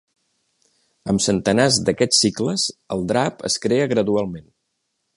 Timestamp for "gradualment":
3.93-4.53